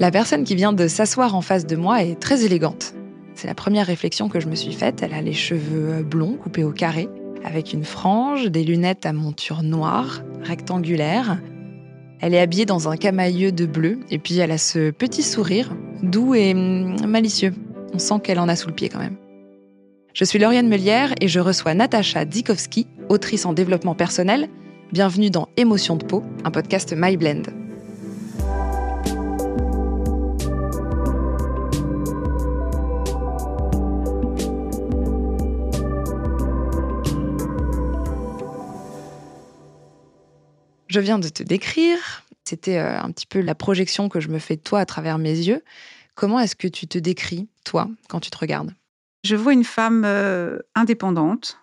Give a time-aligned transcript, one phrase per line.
[0.00, 2.94] La personne qui vient de s'asseoir en face de moi est très élégante.
[3.34, 5.02] C'est la première réflexion que je me suis faite.
[5.02, 7.08] Elle a les cheveux blonds coupés au carré,
[7.44, 11.38] avec une frange, des lunettes à monture noire, rectangulaire.
[12.20, 15.74] Elle est habillée dans un camailleux de bleu, et puis elle a ce petit sourire,
[16.04, 17.52] doux et hum, malicieux.
[17.92, 19.16] On sent qu'elle en a sous le pied quand même.
[20.14, 24.48] Je suis Lauriane Melière et je reçois Natacha Dikowski, autrice en développement personnel.
[24.92, 27.16] Bienvenue dans Émotion de peau, un podcast My
[40.98, 42.24] Je viens de te décrire.
[42.44, 45.16] C'était euh, un petit peu la projection que je me fais de toi à travers
[45.16, 45.62] mes yeux.
[46.16, 48.74] Comment est-ce que tu te décris, toi, quand tu te regardes?
[49.22, 51.60] Je vois une femme euh, indépendante,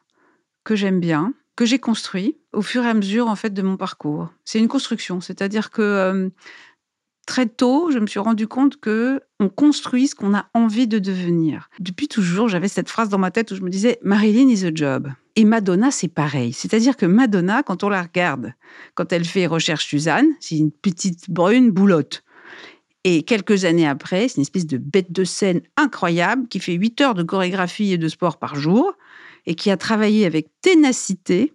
[0.64, 3.76] que j'aime bien, que j'ai construit au fur et à mesure en fait de mon
[3.76, 4.30] parcours.
[4.46, 6.30] C'est une construction, c'est-à-dire que euh,
[7.28, 10.98] très tôt, je me suis rendu compte que on construit ce qu'on a envie de
[10.98, 11.70] devenir.
[11.82, 14.72] Depuis toujours, j'avais cette phrase dans ma tête où je me disais Marilyn is a
[14.74, 15.12] job.
[15.36, 16.54] Et Madonna, c'est pareil.
[16.54, 18.54] C'est-à-dire que Madonna, quand on la regarde,
[18.94, 22.24] quand elle fait Recherche Suzanne, c'est une petite brune boulotte.
[23.04, 27.02] Et quelques années après, c'est une espèce de bête de scène incroyable qui fait 8
[27.02, 28.94] heures de chorégraphie et de sport par jour
[29.46, 31.54] et qui a travaillé avec ténacité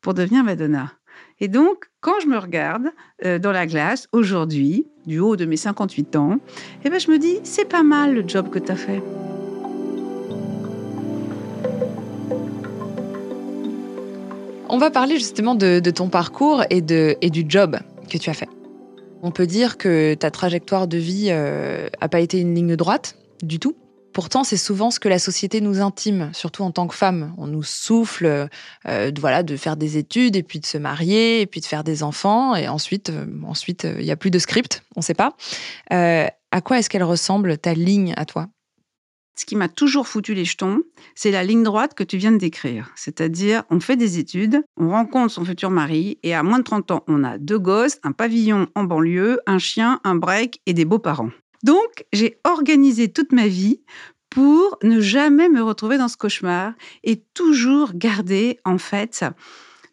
[0.00, 0.92] pour devenir Madonna.
[1.40, 2.90] Et donc, quand je me regarde
[3.24, 6.38] euh, dans la glace aujourd'hui, du haut de mes 58 ans,
[6.84, 9.02] eh ben, je me dis, c'est pas mal le job que tu as fait.
[14.74, 17.78] On va parler justement de, ton parcours et, de, du job
[18.08, 18.48] que tu as fait.
[19.22, 23.18] On peut dire que ta trajectoire de vie n'a euh, pas été une ligne droite
[23.42, 23.76] du tout.
[24.14, 27.34] Pourtant, c'est souvent ce que la société nous intime, surtout en tant que femme.
[27.36, 28.48] On nous souffle
[28.88, 31.66] euh, de, voilà, de faire des études et puis de se marier et puis de
[31.66, 32.56] faire des enfants.
[32.56, 35.36] Et ensuite, euh, ensuite, il n'y a plus de script, on ne sait pas.
[35.90, 38.48] à quoi est-ce qu'elle ressemble, ta ligne à toi?
[39.34, 40.82] Ce qui m'a toujours foutu les jetons,
[41.14, 42.90] c'est la ligne droite que tu viens de décrire.
[42.96, 46.90] C'est-à-dire, on fait des études, on rencontre son futur mari, et à moins de 30
[46.90, 50.84] ans, on a deux gosses, un pavillon en banlieue, un chien, un break et des
[50.84, 51.30] beaux-parents.
[51.62, 53.80] Donc, j'ai organisé toute ma vie
[54.28, 56.72] pour ne jamais me retrouver dans ce cauchemar
[57.04, 59.24] et toujours garder, en fait,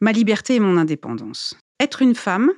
[0.02, 1.58] ma liberté et mon indépendance.
[1.80, 2.52] Être une femme,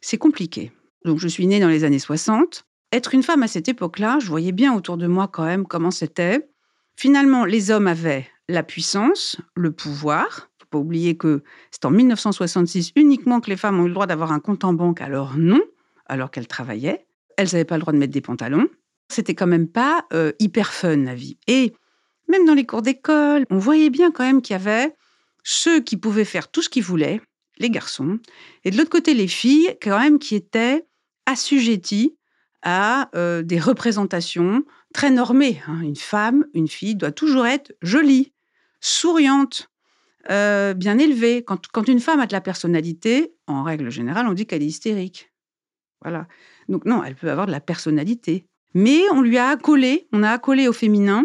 [0.00, 0.72] c'est compliqué.
[1.04, 4.28] Donc, je suis née dans les années 60 être une femme à cette époque-là, je
[4.28, 6.48] voyais bien autour de moi quand même comment c'était.
[6.96, 10.50] Finalement, les hommes avaient la puissance, le pouvoir.
[10.58, 14.06] Faut pas oublier que c'est en 1966 uniquement que les femmes ont eu le droit
[14.06, 15.00] d'avoir un compte en banque.
[15.00, 15.60] Alors non,
[16.06, 17.06] alors qu'elles travaillaient.
[17.36, 18.68] Elles n'avaient pas le droit de mettre des pantalons.
[19.08, 21.38] C'était quand même pas euh, hyper fun la vie.
[21.46, 21.74] Et
[22.28, 24.94] même dans les cours d'école, on voyait bien quand même qu'il y avait
[25.44, 27.20] ceux qui pouvaient faire tout ce qu'ils voulaient,
[27.58, 28.18] les garçons,
[28.64, 30.84] et de l'autre côté les filles quand même qui étaient
[31.24, 32.16] assujetties
[32.68, 35.62] à euh, des représentations très normées.
[35.68, 35.80] Hein.
[35.82, 38.32] Une femme, une fille doit toujours être jolie,
[38.80, 39.70] souriante,
[40.30, 41.44] euh, bien élevée.
[41.44, 44.66] Quand, quand, une femme a de la personnalité, en règle générale, on dit qu'elle est
[44.66, 45.32] hystérique.
[46.02, 46.26] Voilà.
[46.68, 48.48] Donc non, elle peut avoir de la personnalité.
[48.74, 51.24] Mais on lui a accolé, on a accolé au féminin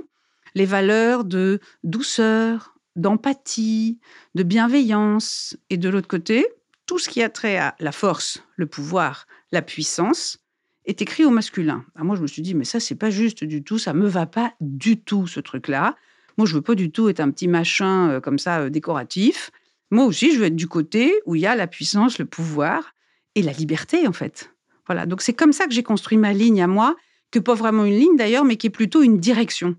[0.53, 3.99] les valeurs de douceur, d'empathie,
[4.35, 5.57] de bienveillance.
[5.71, 6.45] Et de l'autre côté,
[6.85, 10.37] tout ce qui a trait à la force, le pouvoir, la puissance,
[10.85, 11.85] est écrit au masculin.
[11.95, 14.07] Ah, moi, je me suis dit, mais ça, c'est pas juste du tout, ça me
[14.07, 15.95] va pas du tout, ce truc-là.
[16.37, 19.51] Moi, je veux pas du tout être un petit machin euh, comme ça, euh, décoratif.
[19.91, 22.93] Moi aussi, je veux être du côté où il y a la puissance, le pouvoir
[23.35, 24.53] et la liberté, en fait.
[24.87, 25.05] Voilà.
[25.05, 26.95] Donc, c'est comme ça que j'ai construit ma ligne à moi,
[27.29, 29.75] que pas vraiment une ligne d'ailleurs, mais qui est plutôt une direction.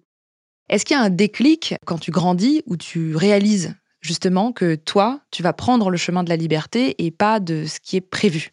[0.69, 5.21] Est-ce qu'il y a un déclic quand tu grandis où tu réalises justement que toi,
[5.31, 8.53] tu vas prendre le chemin de la liberté et pas de ce qui est prévu?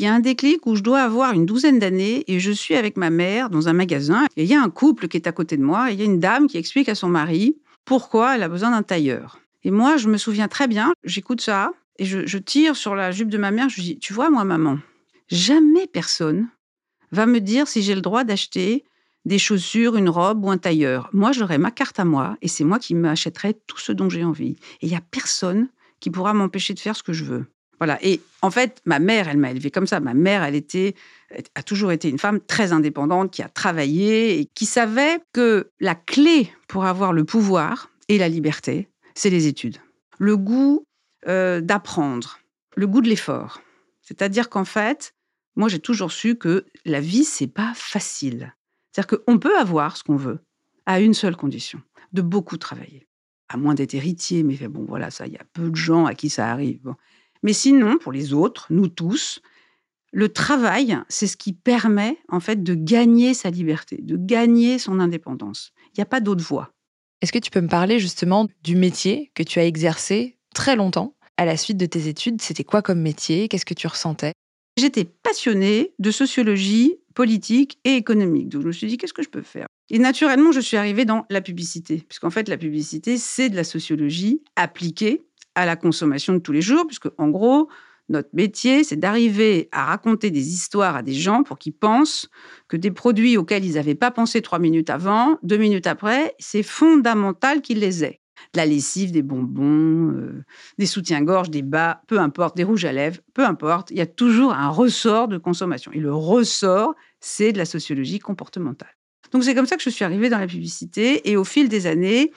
[0.00, 2.74] Il y a un déclic où je dois avoir une douzaine d'années et je suis
[2.74, 5.32] avec ma mère dans un magasin et il y a un couple qui est à
[5.32, 8.34] côté de moi et il y a une dame qui explique à son mari pourquoi
[8.34, 9.40] elle a besoin d'un tailleur.
[9.62, 13.28] Et moi, je me souviens très bien, j'écoute ça et je, tire sur la jupe
[13.28, 14.78] de ma mère, je dis, tu vois, moi, maman,
[15.28, 16.48] jamais personne
[17.12, 18.84] va me dire si j'ai le droit d'acheter
[19.26, 21.10] des chaussures, une robe ou un tailleur.
[21.12, 24.24] Moi, j'aurai ma carte à moi et c'est moi qui m'achèterai tout ce dont j'ai
[24.24, 24.56] envie.
[24.80, 25.68] Et il n'y a personne
[26.00, 27.44] qui pourra m'empêcher de faire ce que je veux.
[27.80, 27.98] Voilà.
[28.02, 30.00] Et en fait, ma mère, elle m'a élevée comme ça.
[30.00, 30.94] Ma mère, elle était,
[31.54, 35.94] a toujours été une femme très indépendante, qui a travaillé et qui savait que la
[35.94, 39.78] clé pour avoir le pouvoir et la liberté, c'est les études.
[40.18, 40.84] Le goût
[41.26, 42.38] euh, d'apprendre,
[42.76, 43.62] le goût de l'effort.
[44.02, 45.14] C'est-à-dire qu'en fait,
[45.56, 48.54] moi, j'ai toujours su que la vie, c'est pas facile.
[48.92, 50.40] C'est-à-dire qu'on peut avoir ce qu'on veut
[50.86, 51.80] à une seule condition,
[52.12, 53.06] de beaucoup travailler.
[53.48, 56.14] À moins d'être héritier, mais bon, voilà, ça, il y a peu de gens à
[56.14, 56.94] qui ça arrive.
[57.42, 59.40] Mais sinon, pour les autres, nous tous,
[60.12, 64.98] le travail, c'est ce qui permet en fait de gagner sa liberté, de gagner son
[65.00, 65.72] indépendance.
[65.88, 66.72] Il n'y a pas d'autre voie.
[67.20, 71.14] Est-ce que tu peux me parler justement du métier que tu as exercé très longtemps?
[71.36, 73.48] À la suite de tes études C'était quoi comme métier?
[73.48, 74.32] Qu'est-ce que tu ressentais?
[74.76, 78.48] J'étais passionnée de sociologie politique et économique.
[78.48, 79.66] Donc je me suis dit, qu'est-ce que je peux faire?
[79.90, 83.64] Et naturellement, je suis arrivée dans la publicité, puisqu'en fait, la publicité, c'est de la
[83.64, 85.22] sociologie appliquée
[85.54, 87.68] à la consommation de tous les jours, puisque en gros,
[88.10, 92.28] notre métier, c'est d'arriver à raconter des histoires à des gens pour qu'ils pensent
[92.68, 96.64] que des produits auxquels ils n'avaient pas pensé trois minutes avant, deux minutes après, c'est
[96.64, 98.20] fondamental qu'ils les aient.
[98.54, 100.44] De la lessive, des bonbons, euh,
[100.78, 104.06] des soutiens-gorge, des bas, peu importe, des rouges à lèvres, peu importe, il y a
[104.06, 105.92] toujours un ressort de consommation.
[105.92, 108.96] Et le ressort, c'est de la sociologie comportementale.
[109.30, 111.86] Donc c'est comme ça que je suis arrivée dans la publicité et au fil des
[111.86, 112.32] années,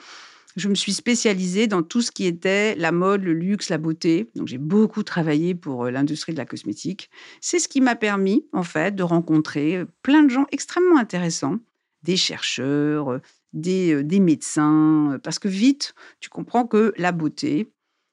[0.56, 4.30] je me suis spécialisée dans tout ce qui était la mode, le luxe, la beauté.
[4.34, 7.10] Donc j'ai beaucoup travaillé pour euh, l'industrie de la cosmétique.
[7.40, 11.58] C'est ce qui m'a permis en fait de rencontrer euh, plein de gens extrêmement intéressants,
[12.02, 13.18] des chercheurs, euh,
[13.52, 17.70] des, des médecins, parce que vite tu comprends que la beauté,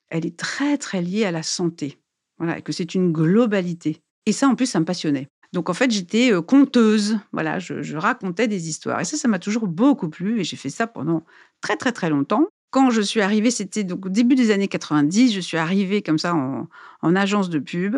[0.10, 1.98] elle est très très liée à la santé.
[2.38, 4.02] Voilà, et que c'est une globalité.
[4.26, 5.28] Et ça en plus ça me passionnait.
[5.54, 7.20] Donc en fait, j'étais conteuse.
[7.34, 9.02] Voilà, je, racontais des histoires.
[9.02, 10.40] Et ça, ça m'a toujours beaucoup plu.
[10.40, 11.24] Et j'ai fait ça pendant
[11.60, 12.48] très très très longtemps.
[12.70, 15.34] Quand je suis arrivée, c'était donc au début des années 90.
[15.34, 16.68] Je suis arrivée comme ça en,
[17.02, 17.98] en agence de pub.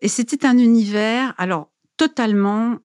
[0.00, 2.78] Et c'était un univers, alors totalement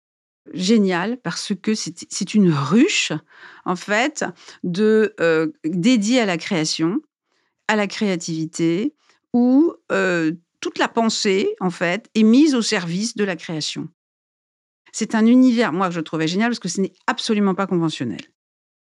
[0.54, 3.12] génial parce que c'est une ruche
[3.66, 4.26] en fait
[4.64, 5.14] de
[5.64, 7.02] dédiée à la création,
[7.68, 8.94] à la créativité,
[9.34, 9.74] où
[10.60, 13.90] toute la pensée en fait est mise au service de la création.
[14.92, 18.22] C'est un univers, moi, que je trouvais génial parce que ce n'est absolument pas conventionnel.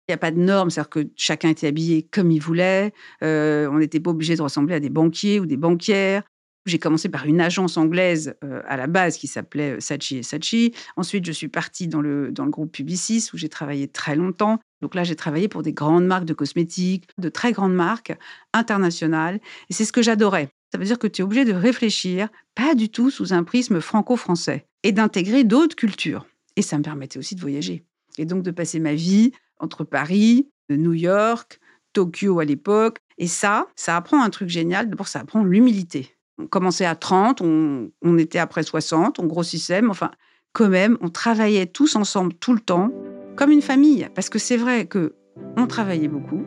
[0.07, 2.94] Il n'y a pas de normes, c'est-à-dire que chacun était habillé comme il voulait.
[3.24, 6.24] Euh, on n'était pas obligé de ressembler à des banquiers ou des banquières.
[6.66, 10.24] J'ai commencé par une agence anglaise euh, à la base qui s'appelait euh, Sachi et
[10.24, 10.74] Sachi.
[10.95, 14.60] Ensuite, je suis partie dans le, dans le groupe Publicis où j'ai travaillé très longtemps.
[14.81, 18.18] Donc là, j'ai travaillé pour des grandes marques de cosmétiques, de très grandes marques
[18.54, 19.39] internationales.
[19.69, 20.50] Et c'est ce que j'adorais.
[20.74, 23.80] Ça veut dire que tu es obligé de réfléchir, pas du tout sous un prisme
[23.80, 26.25] franco-français, et d'intégrer d'autres cultures.
[26.56, 27.86] Et ça me permettait aussi de voyager.
[28.18, 31.60] Et donc de passer ma vie entre Paris, New York,
[31.94, 32.98] Tokyo à l'époque.
[33.20, 34.90] Et ça, ça apprend un truc génial.
[34.90, 36.16] D'abord, ça apprend l'humilité.
[36.40, 40.10] On commençait à 30, on, on était après 60, on grossissait, mais enfin,
[40.54, 42.92] quand même, on travaillait tous ensemble tout le temps,
[43.36, 44.10] comme une famille.
[44.16, 45.14] Parce que c'est vrai que
[45.56, 46.44] on travaillait beaucoup.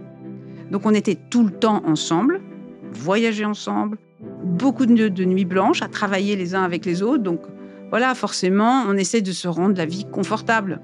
[0.73, 2.41] Donc on était tout le temps ensemble,
[2.93, 7.23] voyageait ensemble, beaucoup de, nuits blanches à travailler les uns avec les autres.
[7.23, 7.41] Donc
[7.91, 10.81] voilà, forcément, on essaie de se rendre la vie confortable.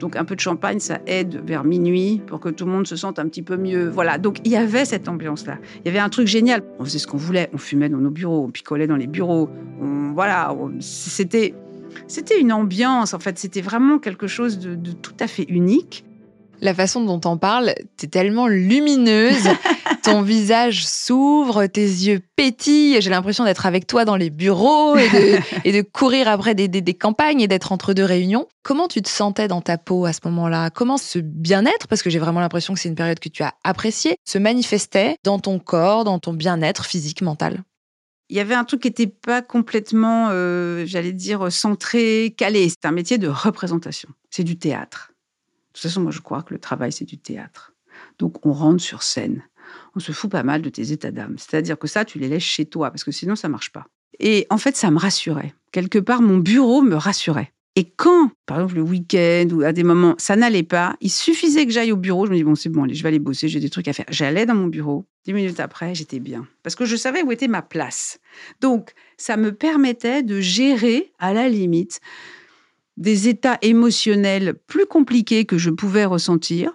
[0.00, 2.96] Donc un peu de champagne, ça aide vers minuit pour que tout le monde se
[2.96, 3.88] sente un petit peu mieux.
[3.88, 5.58] Voilà, donc il y avait cette ambiance-là.
[5.78, 6.62] Il y avait un truc génial.
[6.78, 7.48] On faisait ce qu'on voulait.
[7.52, 9.48] On fumait dans nos bureaux, on picolait dans les bureaux.
[10.14, 11.54] voilà, c'était
[12.08, 13.14] c'était une ambiance.
[13.14, 16.04] En fait, c'était vraiment quelque chose de tout à fait unique.
[16.60, 19.48] La façon dont on parle, t'es tellement lumineuse.
[20.02, 23.00] Ton visage s'ouvre, tes yeux pétillent.
[23.00, 25.08] J'ai l'impression d'être avec toi dans les bureaux et
[25.72, 28.46] de, courir après des, des campagnes et d'être entre deux réunions.
[28.62, 30.68] Comment tu te sentais dans ta peau à ce moment-là?
[30.68, 33.54] Comment ce bien-être, parce que j'ai vraiment l'impression que c'est une période que tu as
[33.64, 37.62] appréciée, se manifestait dans ton corps, dans ton bien-être physique, mental?
[38.28, 42.68] Il y avait un truc qui n'était pas complètement, euh, j'allais dire, centré, calé.
[42.68, 44.10] C'est un métier de représentation.
[44.28, 45.13] C'est du théâtre.
[45.74, 47.74] Toute façon, moi, je crois que le travail, c'est du théâtre.
[48.18, 49.42] Donc, on rentre sur scène.
[49.96, 51.36] On se fout pas mal de tes états d'âme.
[51.36, 53.86] C'est-à-dire que ça, tu les laisses chez toi, parce que sinon, ça marche pas.
[54.20, 55.52] Et en fait, ça me rassurait.
[55.72, 57.52] Quelque part, mon bureau me rassurait.
[57.76, 61.66] Et quand, par exemple, le week-end ou à des moments, ça n'allait pas, il suffisait
[61.66, 62.24] que j'aille au bureau.
[62.24, 63.92] Je me dis, bon, c'est bon, allez, je vais aller bosser, j'ai des trucs à
[63.92, 64.06] faire.
[64.10, 65.06] J'allais dans mon bureau.
[65.24, 66.46] Dix minutes après, j'étais bien.
[66.62, 68.20] Parce que je savais où était ma place.
[68.60, 72.00] Donc, ça me permettait de gérer, à la limite,
[72.96, 76.72] des états émotionnels plus compliqués que je pouvais ressentir.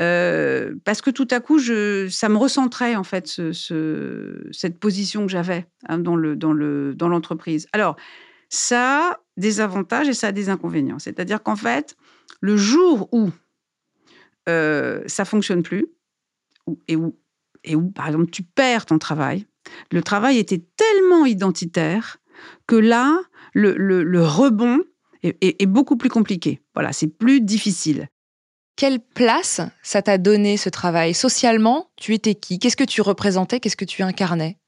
[0.00, 5.32] Euh, parce que tout à coup, ça me recentrait en fait ce, cette position que
[5.32, 7.68] j'avais hein, dans le dans le dans l'entreprise.
[7.72, 7.96] Alors
[8.48, 10.98] ça a des avantages et ça a des inconvénients.
[10.98, 11.96] C'est-à-dire qu'en fait,
[12.40, 13.30] le jour où
[14.48, 15.86] euh, ça fonctionne plus
[16.88, 17.16] et où
[17.62, 19.46] et où par exemple tu perds ton travail,
[19.92, 22.18] le travail était tellement identitaire
[22.66, 23.20] que là,
[23.52, 24.80] le, le rebond
[25.22, 26.60] est, beaucoup plus compliqué.
[26.74, 28.08] Voilà, c'est plus difficile.
[28.76, 31.12] Quelle place ça t'a donné ce travail?
[31.14, 32.58] Socialement, tu étais qui?
[32.58, 33.60] Qu'est-ce que tu représentais?
[33.60, 34.58] Qu'est-ce que tu incarnais?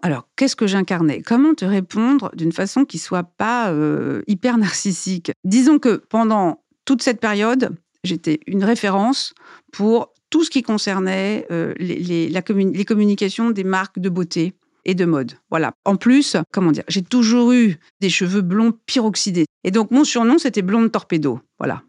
[0.00, 1.22] Alors, qu'est-ce que j'incarnais?
[1.22, 5.32] Comment te répondre d'une façon qui soit pas euh, hyper narcissique?
[5.44, 9.34] Disons que pendant toute cette période, j'étais une référence
[9.72, 15.04] pour tout ce qui concernait euh, les, les communications des marques de beauté et de
[15.04, 15.32] mode.
[15.50, 15.74] Voilà.
[15.84, 19.46] En plus, comment dire, j'ai toujours eu des cheveux blonds pyroxydés.
[19.64, 21.40] Et donc, mon surnom, c'était blonde torpedo.
[21.58, 21.82] Voilà.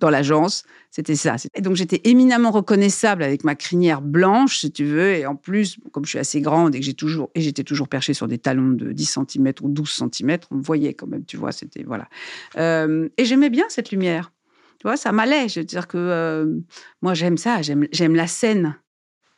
[0.00, 1.36] Dans l'agence, c'était ça.
[1.54, 5.10] Et donc, j'étais éminemment reconnaissable avec ma crinière blanche, si tu veux.
[5.10, 7.88] Et en plus, comme je suis assez grande et que j'ai toujours, et j'étais toujours
[7.88, 11.24] perchée sur des talons de 10 cm ou 12 cm, on me voyait quand même,
[11.24, 12.08] tu vois, c'était, voilà.
[12.56, 14.32] Euh, et j'aimais bien cette lumière.
[14.78, 15.48] Tu vois, ça m'allait.
[15.48, 16.60] Je veux dire que euh,
[17.02, 17.62] moi, j'aime ça.
[17.62, 18.76] J'aime, j'aime la scène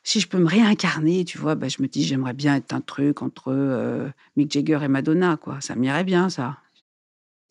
[0.03, 2.81] si je peux me réincarner, tu vois, bah, je me dis, j'aimerais bien être un
[2.81, 5.61] truc entre euh, Mick Jagger et Madonna, quoi.
[5.61, 6.59] Ça m'irait bien, ça.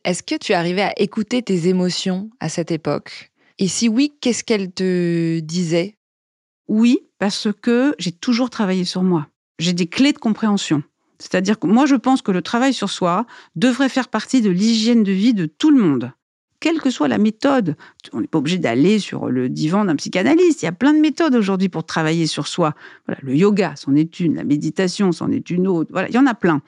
[0.03, 3.31] Est-ce que tu arrivais à écouter tes émotions à cette époque?
[3.59, 5.97] Et si oui, qu'est-ce qu'elles te disaient?
[6.67, 9.27] Oui, parce que j'ai toujours travaillé sur moi.
[9.59, 10.83] J'ai des clés de compréhension.
[11.19, 13.25] C'est-à-dire que moi, je pense que le travail sur soi
[13.55, 16.13] devrait faire partie de l'hygiène de vie de tout le monde
[16.59, 17.75] quelle que soit la méthode.
[18.13, 20.61] On n'est pas obligé d'aller sur le divan d'un psychanalyste.
[20.61, 22.73] Il y a plein de méthodes aujourd'hui pour travailler sur soi.
[23.05, 24.35] Voilà, le yoga, c'en est une.
[24.35, 25.89] La méditation, c'en est une autre.
[25.91, 26.61] Voilà, il y en a plein.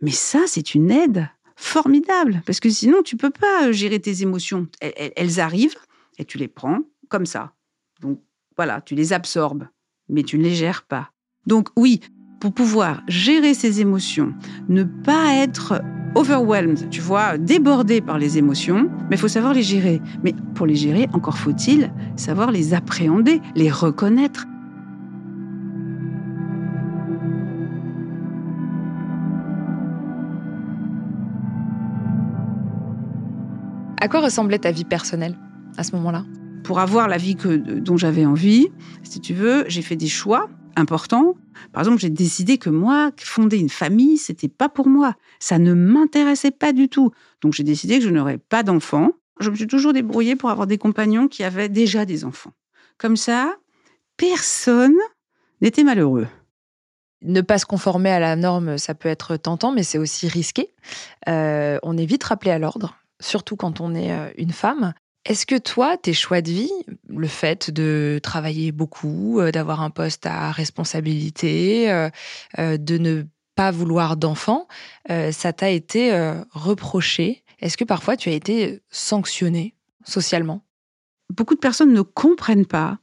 [0.00, 4.68] Mais ça, c'est une aide formidable parce que sinon, tu peux pas gérer tes émotions.
[4.80, 5.76] Elles, arrivent
[6.18, 7.52] et tu les prends comme ça.
[8.00, 8.20] Donc
[8.56, 9.66] voilà, tu les absorbes,
[10.08, 11.12] mais tu ne les gères pas.
[11.46, 12.00] Donc oui,
[12.40, 14.34] pour pouvoir gérer ses émotions,
[14.68, 15.82] ne pas être
[16.14, 20.00] overwhelmed, tu vois, débordé par les émotions, mais il faut savoir les gérer.
[20.22, 24.46] Mais pour les gérer, encore faut-il savoir les appréhender, les reconnaître.
[34.00, 35.36] À quoi ressemblait ta vie personnelle
[35.76, 36.24] à ce moment-là?
[36.62, 38.68] Pour avoir la vie que, dont j'avais envie,
[39.02, 41.34] si tu veux, j'ai fait des choix important.
[41.72, 45.14] Par exemple, j'ai décidé que moi, fonder une famille, c'était pas pour moi.
[45.40, 47.10] Ça ne m'intéressait pas du tout.
[47.40, 49.10] Donc j'ai décidé que je n'aurais pas d'enfants.
[49.40, 52.52] Je me suis toujours débrouillée pour avoir des compagnons qui avaient déjà des enfants.
[52.96, 53.56] Comme ça,
[54.16, 54.96] personne
[55.60, 56.26] n'était malheureux.
[57.22, 60.72] Ne pas se conformer à la norme, ça peut être tentant, mais c'est aussi risqué.
[61.28, 64.94] Euh, on est vite rappelé à l'ordre, surtout quand on est euh, une femme.
[65.28, 66.72] Est-ce que toi, tes choix de vie,
[67.06, 72.08] le fait de travailler beaucoup, euh, d'avoir un poste à responsabilité, euh,
[72.58, 74.68] euh, de ne pas vouloir d'enfants,
[75.08, 76.12] ça t'a été
[76.52, 77.42] reproché?
[77.58, 80.62] Est-ce que parfois tu as été sanctionné socialement?
[81.28, 83.00] Beaucoup de personnes ne comprennent pas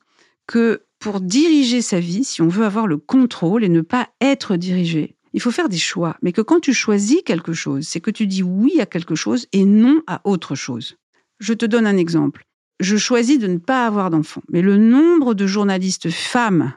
[0.48, 4.55] que pour diriger sa vie, si on veut avoir le contrôle et ne pas être
[4.55, 6.15] dirigé, il faut faire des choix.
[6.22, 9.48] Mais que quand tu choisis quelque chose, c'est que tu dis oui à quelque chose
[9.51, 10.96] et non à autre chose.
[11.39, 12.44] Je te donne un exemple.
[12.80, 16.74] Je choisis de ne pas avoir d'enfants, mais le nombre de journalistes femmes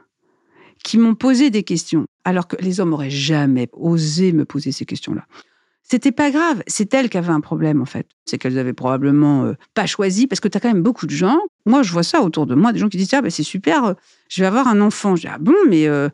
[0.85, 4.85] qui m'ont posé des questions, alors que les hommes auraient jamais osé me poser ces
[4.85, 5.27] questions-là.
[5.83, 8.07] C'était pas grave, c'est elles qui avaient un problème en fait.
[8.27, 11.11] C'est qu'elles avaient probablement euh, pas choisi parce que tu as quand même beaucoup de
[11.11, 11.41] gens.
[11.65, 13.85] Moi, je vois ça autour de moi, des gens qui disent ah ben c'est super,
[13.85, 13.95] euh,
[14.29, 15.17] je vais avoir un enfant.
[15.17, 16.11] Je dis ah bon, mais euh,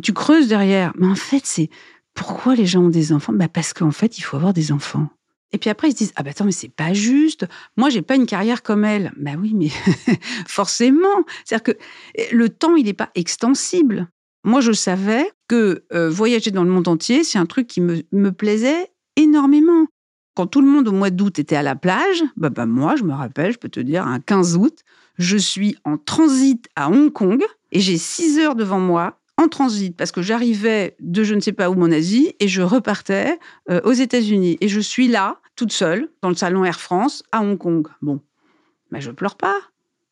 [0.00, 0.92] tu creuses derrière.
[0.96, 1.70] Mais en fait, c'est
[2.14, 3.32] pourquoi les gens ont des enfants?
[3.32, 5.08] Ben parce qu'en fait, il faut avoir des enfants.
[5.52, 7.46] Et puis après, ils se disent Ah, bah attends, mais c'est pas juste.
[7.76, 9.12] Moi, j'ai pas une carrière comme elle.
[9.16, 9.68] Ben oui, mais
[10.46, 11.24] forcément.
[11.44, 11.78] C'est-à-dire que
[12.14, 14.08] eh, le temps, il n'est pas extensible.
[14.44, 18.02] Moi, je savais que euh, voyager dans le monde entier, c'est un truc qui me,
[18.12, 19.86] me, plaisait énormément.
[20.34, 23.04] Quand tout le monde au mois d'août était à la plage, bah, bah, moi, je
[23.04, 24.84] me rappelle, je peux te dire, un 15 août,
[25.18, 29.96] je suis en transit à Hong Kong et j'ai 6 heures devant moi en transit
[29.96, 33.38] parce que j'arrivais de je ne sais pas où en Asie et je repartais
[33.70, 34.56] euh, aux États-Unis.
[34.60, 37.86] Et je suis là, toute seule, dans le salon Air France, à Hong Kong.
[38.02, 38.20] Bon,
[38.90, 39.56] mais je pleure pas.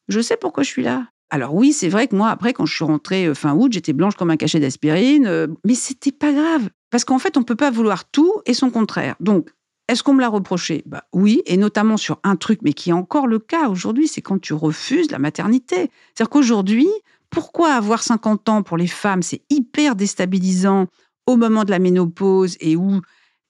[0.09, 1.07] Je sais pourquoi je suis là.
[1.31, 3.93] Alors oui, c'est vrai que moi, après, quand je suis rentrée euh, fin août, j'étais
[3.93, 6.69] blanche comme un cachet d'aspirine, euh, mais c'était pas grave.
[6.91, 9.17] Parce qu'en fait, on peut pas vouloir tout et son contraire.
[9.21, 9.51] Donc,
[9.89, 10.83] est-ce qu'on me l'a reproché?
[10.87, 14.23] Bah, Oui, et notamment sur un truc, mais qui est encore le cas aujourd'hui, c'est
[14.23, 15.91] quand tu refuses la maternité.
[16.15, 16.89] C'est-à-dire qu'aujourd'hui,
[17.35, 20.87] pourquoi avoir 50 ans pour les femmes, c'est hyper déstabilisant
[21.27, 23.01] au moment de la ménopause et où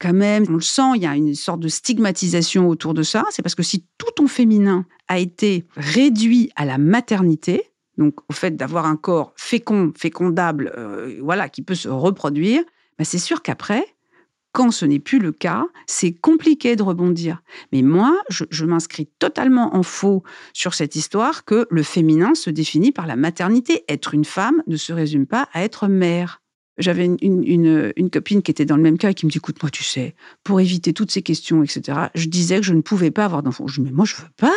[0.00, 3.24] quand même, on le sent, il y a une sorte de stigmatisation autour de ça.
[3.30, 8.32] C'est parce que si tout ton féminin a été réduit à la maternité, donc au
[8.32, 12.62] fait d'avoir un corps fécond, fécondable, euh, voilà, qui peut se reproduire,
[12.98, 13.86] bah, c'est sûr qu'après,
[14.54, 17.42] quand ce n'est plus le cas, c'est compliqué de rebondir.
[17.72, 22.92] Mais moi, je, m'inscris totalement en faux sur cette histoire que le féminin se définit
[22.92, 23.84] par la maternité.
[23.88, 26.40] Être une femme ne se résume pas à être mère.
[26.78, 29.70] J'avais une, copine qui était dans le même cas et qui me dit Écoute, moi,
[29.70, 33.24] tu sais, pour éviter toutes ces questions, etc., je disais que je ne pouvais pas
[33.24, 33.66] avoir d'enfant.
[33.66, 34.54] Je dis Mais moi, je veux pas.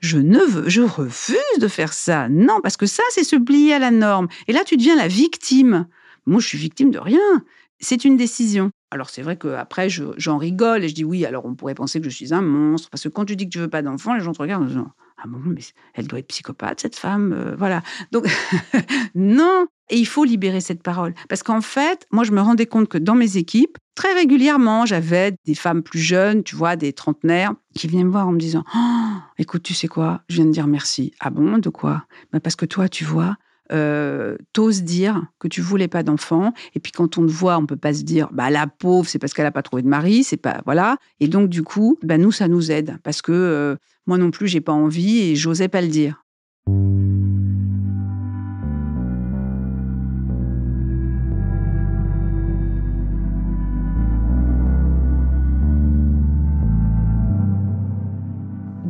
[0.00, 2.28] Je ne veux, je refuse de faire ça.
[2.28, 4.28] Non, parce que ça, c'est se plier à la norme.
[4.48, 5.86] Et là, tu deviens la victime.
[6.26, 7.44] Moi, je suis victime de rien.
[7.80, 8.70] C'est une décision.
[8.90, 12.08] Alors c'est vrai qu'après, j'en rigole et je dis oui, alors on pourrait penser que
[12.08, 14.20] je suis un monstre, parce que quand tu dis que tu veux pas d'enfant, les
[14.20, 15.60] gens te regardent en disant Ah bon, mais
[15.94, 17.32] elle doit être psychopathe, cette femme.
[17.32, 17.82] euh, voilà.
[18.10, 18.26] Donc,
[19.14, 19.66] non.
[19.92, 21.14] Et il faut libérer cette parole.
[21.28, 25.34] Parce qu'en fait, moi, je me rendais compte que dans mes équipes, très régulièrement, j'avais
[25.46, 28.62] des femmes plus jeunes, tu vois, des trentenaires, qui venaient me voir en me disant
[28.76, 30.22] Oh, Écoute, tu sais quoi?
[30.28, 31.12] Je viens de dire merci.
[31.18, 31.58] Ah bon?
[31.58, 32.04] De quoi?
[32.42, 33.36] Parce que toi, tu vois,
[33.72, 36.52] euh, t'oses dire que tu voulais pas d'enfant.
[36.74, 39.18] Et puis quand on te voit, on peut pas se dire bah la pauvre, c'est
[39.18, 40.96] parce qu'elle a pas trouvé de mari, c'est pas voilà.
[41.20, 44.48] Et donc du coup, bah nous ça nous aide parce que euh, moi non plus
[44.48, 46.24] j'ai pas envie et j'osais pas le dire.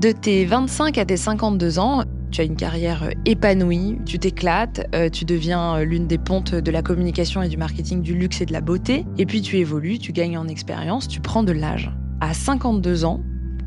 [0.00, 4.86] De tes 25 à tes 52 ans, tu as une carrière euh, épanouie, tu t'éclates,
[4.94, 8.40] euh, tu deviens euh, l'une des pontes de la communication et du marketing du luxe
[8.40, 11.52] et de la beauté, et puis tu évolues, tu gagnes en expérience, tu prends de
[11.52, 11.90] l'âge.
[12.20, 13.22] À 52 ans,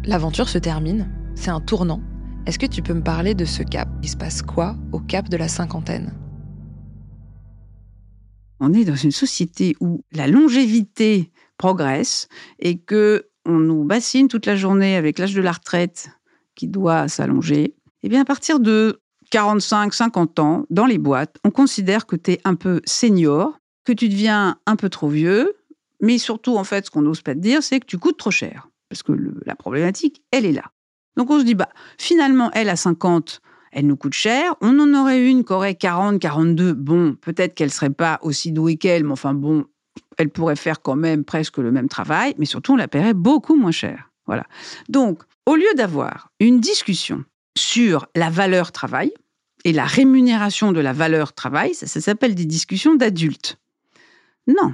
[0.06, 2.02] l'aventure se termine, c'est un tournant.
[2.46, 3.90] Est-ce que tu peux me parler de ce cap?
[4.02, 6.14] Il se passe quoi au cap de la cinquantaine?
[8.60, 12.28] On est dans une société où la longévité progresse
[12.60, 16.10] et que on nous bassine toute la journée avec l'âge de la retraite
[16.56, 17.76] qui doit s'allonger.
[18.04, 22.34] Eh bien, à partir de 45, 50 ans, dans les boîtes, on considère que tu
[22.34, 25.56] es un peu senior, que tu deviens un peu trop vieux,
[26.02, 28.32] mais surtout, en fait, ce qu'on n'ose pas te dire, c'est que tu coûtes trop
[28.32, 28.68] cher.
[28.90, 29.14] Parce que
[29.46, 30.66] la problématique, elle est là.
[31.16, 33.42] Donc, on se dit, bah, finalement, elle, à 50,
[33.72, 34.54] elle nous coûte cher.
[34.62, 36.74] On en aurait une qui aurait 40, 42.
[36.74, 39.66] Bon, peut-être qu'elle serait pas aussi douée qu'elle, mais enfin, bon,
[40.18, 43.56] elle pourrait faire quand même presque le même travail, mais surtout, on la paierait beaucoup
[43.56, 44.12] moins cher.
[44.26, 44.46] Voilà.
[44.90, 47.24] Donc, au lieu d'avoir une discussion
[47.58, 49.14] sur la valeur travail
[49.66, 53.58] et la rémunération de la valeur travail, ça, ça s'appelle des discussions d'adultes.
[54.48, 54.74] Non,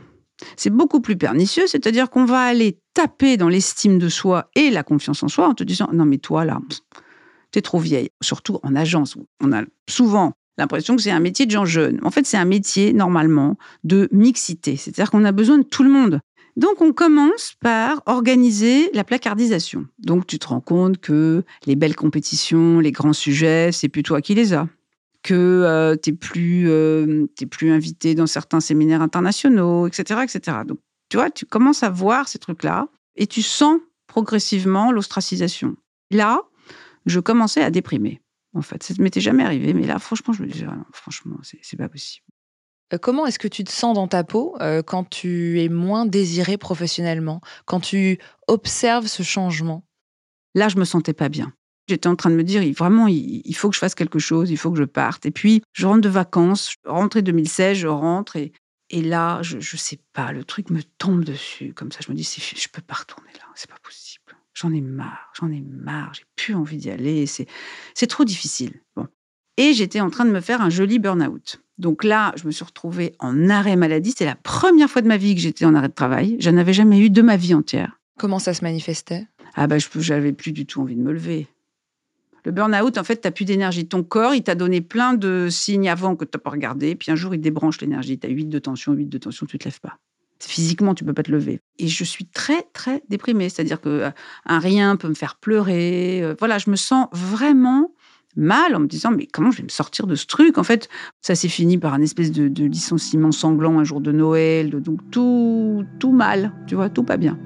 [0.55, 4.83] c'est beaucoup plus pernicieux, c'est-à-dire qu'on va aller taper dans l'estime de soi et la
[4.83, 6.59] confiance en soi en te disant non mais toi là,
[7.51, 8.09] t'es trop vieille.
[8.21, 11.99] Surtout en agence, on a souvent l'impression que c'est un métier de gens jeunes.
[12.03, 15.89] En fait, c'est un métier normalement de mixité, c'est-à-dire qu'on a besoin de tout le
[15.89, 16.19] monde.
[16.57, 19.85] Donc, on commence par organiser la placardisation.
[19.99, 24.21] Donc, tu te rends compte que les belles compétitions, les grands sujets, c'est plus toi
[24.21, 24.67] qui les as.
[25.23, 30.59] Que euh, tu n'es plus, euh, plus invité dans certains séminaires internationaux, etc., etc.
[30.65, 35.75] Donc, tu vois, tu commences à voir ces trucs-là et tu sens progressivement l'ostracisation.
[36.11, 36.41] Là,
[37.05, 38.21] je commençais à déprimer.
[38.53, 40.85] En fait, ça ne m'était jamais arrivé, mais là, franchement, je me disais, ah non,
[40.91, 42.25] franchement, c'est pas possible.
[42.93, 46.05] Euh, Comment est-ce que tu te sens dans ta peau euh, quand tu es moins
[46.05, 49.83] désiré professionnellement, quand tu observes ce changement?
[50.55, 51.53] Là, je me sentais pas bien.
[51.87, 54.57] J'étais en train de me dire, vraiment, il, faut que je fasse quelque chose, il
[54.57, 55.25] faut que je parte.
[55.25, 58.51] Et puis, je rentre de vacances, rentrée 2016, je rentre et,
[59.01, 61.73] là, je, je sais pas, le truc me tombe dessus.
[61.73, 64.23] Comme ça, je me dis, je peux pas retourner là, c'est pas possible.
[64.53, 67.47] J'en ai marre, j'en ai marre, j'ai plus envie d'y aller, c'est
[67.93, 68.81] c'est trop difficile.
[68.95, 69.07] Bon.
[69.57, 71.61] Et j'étais en train de me faire un joli burn-out.
[71.79, 74.13] Donc là, je me suis retrouvée en arrêt maladie.
[74.15, 76.35] C'est la première fois de ma vie que j'étais en arrêt de travail.
[76.39, 77.99] Je n'avais jamais eu de ma vie entière.
[78.17, 79.25] Comment ça se manifestait?
[79.55, 81.47] Ah bah, je j'avais plus du tout envie de me lever.
[82.43, 83.87] Le burn-out, en fait, tu plus d'énergie.
[83.87, 86.95] Ton corps, il t'a donné plein de signes avant que tu n'as pas regardé.
[86.95, 88.19] Puis un jour, il débranche l'énergie.
[88.19, 89.97] Tu as 8 de tension, 8 de tension, tu te lèves pas.
[90.41, 91.59] Physiquement, tu peux pas te lever.
[91.79, 93.49] Et je suis très, très déprimée.
[93.49, 94.09] C'est-à-dire que euh,
[94.45, 96.21] un rien peut me faire pleurer.
[96.23, 97.93] Euh, Voilà, je me sens vraiment
[98.35, 100.89] mal en me disant mais comment je vais me sortir de ce truc En fait,
[101.21, 104.71] ça s'est fini par un espèce de, licenciement sanglant un jour de Noël.
[104.71, 107.37] donc tout, tout mal, tu vois, tout pas bien.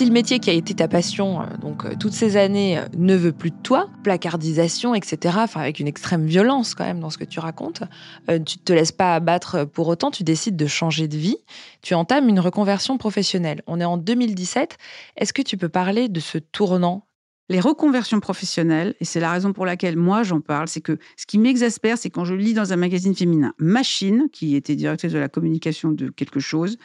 [0.00, 2.86] Si le métier qui a été ta passion, euh, donc euh, toutes ces années, euh,
[2.96, 7.10] ne veut plus de toi, placardisation, etc., enfin avec une extrême violence quand même dans
[7.10, 7.82] ce que tu racontes,
[8.26, 11.36] tu ne te laisses pas abattre pour autant, tu décides de changer de vie,
[11.82, 13.60] tu entames une reconversion professionnelle.
[13.66, 14.78] On est en 2017.
[15.18, 17.06] Est-ce que tu peux parler de ce tournant?
[17.50, 21.26] Les reconversions professionnelles, et c'est la raison pour laquelle moi j'en parle, c'est que ce
[21.26, 25.18] qui m'exaspère, c'est quand je lis dans un magazine féminin Machine, qui était directrice de
[25.18, 26.78] la communication de quelque chose,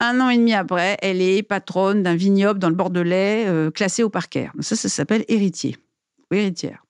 [0.00, 4.02] un an et demi après, elle est patronne d'un vignoble dans le Bordelais euh, classé
[4.02, 4.48] au parquet.
[4.60, 5.76] Ça, ça s'appelle héritier
[6.30, 6.84] ou héritière.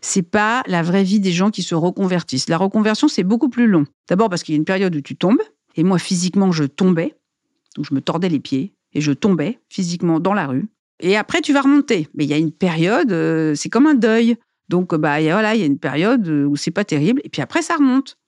[0.00, 2.48] C'est pas la vraie vie des gens qui se reconvertissent.
[2.48, 3.84] La reconversion, c'est beaucoup plus long.
[4.08, 5.42] D'abord parce qu'il y a une période où tu tombes,
[5.76, 7.16] et moi physiquement, je tombais,
[7.76, 10.68] donc je me tordais les pieds, et je tombais physiquement dans la rue.
[11.00, 12.08] Et après, tu vas remonter.
[12.14, 14.36] Mais il y a une période, euh, c'est comme un deuil.
[14.68, 17.42] Donc, bah, voilà, il y a une période euh, où c'est pas terrible, et puis
[17.42, 18.18] après, ça remonte.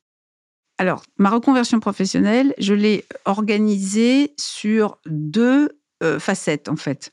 [0.81, 5.69] Alors, ma reconversion professionnelle, je l'ai organisée sur deux
[6.03, 7.13] euh, facettes, en fait.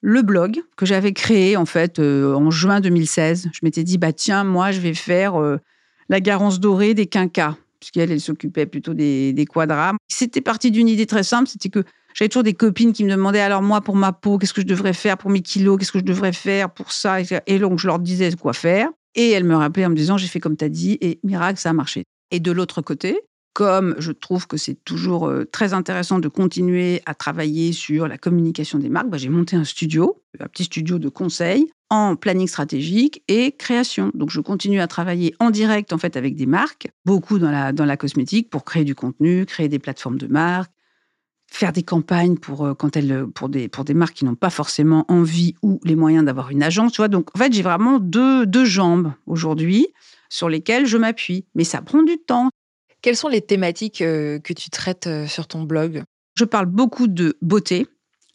[0.00, 3.50] Le blog que j'avais créé, en fait, euh, en juin 2016.
[3.52, 5.58] Je m'étais dit, bah, tiens, moi, je vais faire euh,
[6.08, 9.46] la garance dorée des quinquas, puisqu'elle, elle s'occupait plutôt des, des.
[10.08, 13.38] C'était parti d'une idée très simple, c'était que j'avais toujours des copines qui me demandaient
[13.38, 16.00] alors moi pour ma peau, qu'est-ce que je devrais faire pour mes kilos, qu'est-ce que
[16.00, 18.88] je devrais faire pour ça, et donc je leur disais quoi faire.
[19.14, 21.60] Et elles me rappelaient en me disant j'ai fait comme tu as dit et miracle
[21.60, 22.02] ça a marché.
[22.30, 23.20] Et de l'autre côté,
[23.52, 28.18] comme je trouve que c'est toujours euh, très intéressant de continuer à travailler sur la
[28.18, 32.46] communication des marques, bah, j'ai monté un studio, un petit studio de conseil en planning
[32.46, 34.12] stratégique et création.
[34.14, 37.72] Donc je continue à travailler en direct en fait avec des marques, beaucoup dans la,
[37.72, 40.70] dans la cosmétique pour créer du contenu, créer des plateformes de marques,
[41.48, 44.50] faire des campagnes pour euh, quand elles pour des pour des marques qui n'ont pas
[44.50, 47.00] forcément envie ou les moyens d'avoir une agence.
[47.00, 49.88] Donc en fait, j'ai vraiment deux deux jambes aujourd'hui
[50.30, 52.48] sur lesquelles je m'appuie, mais ça prend du temps.
[53.02, 56.02] Quelles sont les thématiques euh, que tu traites euh, sur ton blog?
[56.36, 57.86] Je parle beaucoup de beauté,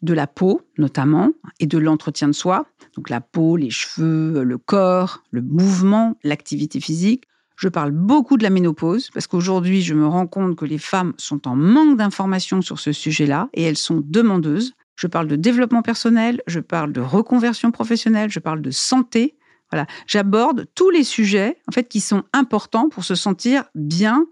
[0.02, 2.66] de la peau notamment, et de l'entretien de soi.
[2.96, 7.24] Donc la peau, les cheveux, le corps, le mouvement, l'activité physique.
[7.56, 11.14] Je parle beaucoup de la ménopause parce qu'aujourd'hui, je me rends compte que les femmes
[11.16, 14.74] sont en manque d'informations sur ce sujet-là et elles sont demandeuses.
[14.94, 19.36] Je parle de développement personnel, je parle de reconversion professionnelle, je parle de santé.
[19.70, 24.26] Voilà, j'aborde tous les sujets en fait qui sont importants pour se sentir bien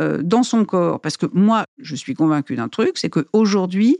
[0.00, 1.00] euh, dans son corps.
[1.00, 3.98] Parce que moi, je suis convaincue d'un truc, c'est qu'aujourd'hui,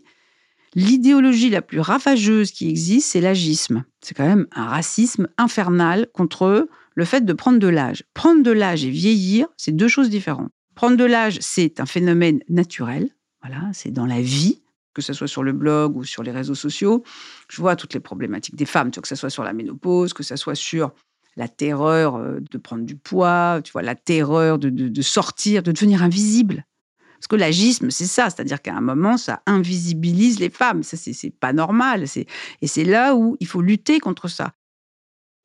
[0.75, 3.85] l'idéologie la plus ravageuse qui existe, c'est l'agisme.
[4.03, 8.05] C'est quand même un racisme infernal contre le fait de prendre de l'âge.
[8.15, 10.51] Prendre de l'âge et vieillir, c'est deux choses différentes.
[10.75, 13.09] Prendre de l'âge, c'est un phénomène naturel.
[13.43, 14.61] Voilà, c'est dans la vie,
[14.97, 17.05] que ce soit sur le blog ou sur les réseaux sociaux.
[17.51, 20.37] Je vois toutes les problématiques des femmes, que ce soit sur la ménopause, que ce
[20.37, 20.93] soit sur
[21.37, 26.03] la terreur euh, de prendre du poids, tu vois, la terreur de, sortir, de devenir
[26.03, 26.65] invisible.
[27.19, 30.83] Parce que l'agisme, c'est ça, c'est-à-dire qu'à un moment, ça invisibilise les femmes.
[30.83, 32.07] Ça, c'est pas normal.
[32.63, 34.53] Et c'est là où il faut lutter contre ça.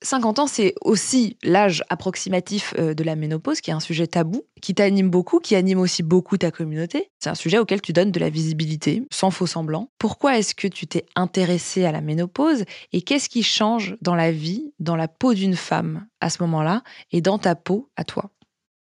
[0.03, 4.43] 50 ans, c'est aussi l'âge approximatif euh, de la ménopause, qui est un sujet tabou,
[4.61, 7.11] qui t'anime beaucoup, qui anime aussi beaucoup ta communauté.
[7.19, 9.89] C'est un sujet auquel tu donnes de la visibilité, sans faux semblant.
[9.99, 14.31] Pourquoi est-ce que tu t'es intéressé à la ménopause et qu'est-ce qui change dans la
[14.31, 18.31] vie, dans la peau d'une femme à ce moment-là et dans ta peau à toi?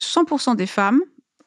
[0.03, 1.01] 100% des femmes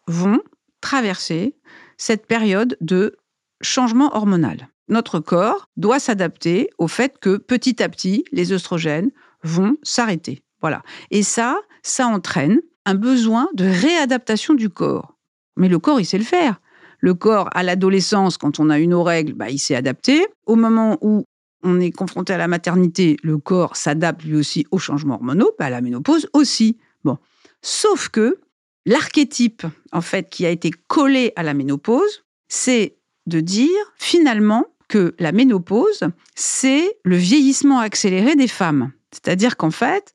[0.09, 0.41] vont
[0.81, 1.57] traverser
[1.97, 3.17] cette période de
[3.61, 4.69] changement hormonal.
[4.89, 10.43] Notre corps doit s'adapter au fait que petit à petit, les œstrogènes vont s'arrêter.
[10.61, 10.83] Voilà.
[11.11, 15.17] Et ça, ça entraîne un besoin de réadaptation du corps.
[15.57, 16.61] Mais le corps, il sait le faire.
[16.99, 20.27] Le corps, à l'adolescence, quand on a une règle, bah, il s'est adapté.
[20.47, 21.25] Au moment où
[21.63, 25.67] on est confronté à la maternité, le corps s'adapte lui aussi aux changements hormonaux, bah,
[25.67, 26.79] à la ménopause aussi.
[27.05, 27.19] Bon.
[27.63, 28.39] Sauf que
[28.87, 35.15] l'archétype, en fait, qui a été collé à la ménopause, c'est de dire finalement que
[35.19, 38.93] la ménopause, c'est le vieillissement accéléré des femmes.
[39.13, 40.15] C'est-à-dire qu'en fait,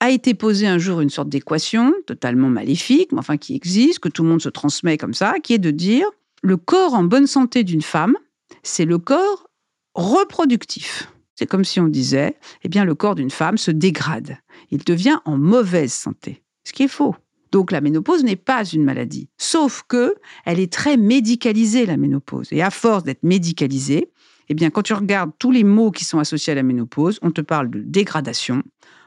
[0.00, 4.08] a été posée un jour une sorte d'équation totalement maléfique, mais enfin qui existe, que
[4.08, 6.08] tout le monde se transmet comme ça, qui est de dire
[6.42, 8.16] le corps en bonne santé d'une femme,
[8.62, 9.48] c'est le corps
[9.94, 11.12] reproductif.
[11.34, 14.38] C'est comme si on disait, eh bien, le corps d'une femme se dégrade.
[14.70, 16.42] Il devient en mauvaise santé.
[16.64, 17.14] Ce qui est faux.
[17.52, 22.48] Donc la ménopause n'est pas une maladie, sauf que elle est très médicalisée la ménopause.
[22.50, 24.10] Et à force d'être médicalisée,
[24.48, 27.30] eh bien, quand tu regardes tous les mots qui sont associés à la ménopause, on
[27.30, 28.62] te parle de dégradation,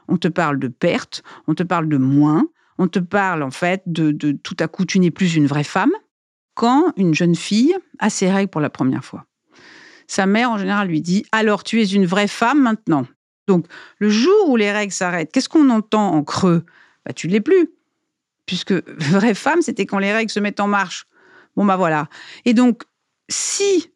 [0.08, 2.46] on te parle de perte, on te parle de moins,
[2.78, 5.92] on te parle en fait de, tout à coup tu n'es plus une vraie femme
[6.54, 9.26] quand une jeune fille a ses règles pour la première fois.
[10.06, 13.06] Sa mère en général lui dit alors tu es une vraie femme maintenant.
[13.46, 13.66] Donc
[13.98, 16.64] le jour où les règles s'arrêtent, qu'est-ce qu'on entend en creux?
[17.04, 17.70] Bah, Tu ne l'es plus.
[18.46, 21.06] Puisque vraie femme, c'était quand les règles se mettent en marche.
[21.56, 22.08] Bon, bah voilà.
[22.44, 22.82] Et donc,
[23.28, 23.92] si